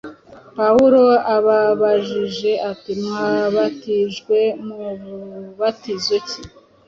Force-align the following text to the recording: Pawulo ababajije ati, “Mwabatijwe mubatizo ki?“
Pawulo 0.57 1.03
ababajije 1.35 2.51
ati, 2.71 2.91
“Mwabatijwe 3.03 4.39
mubatizo 4.65 6.15
ki?“ 6.27 6.39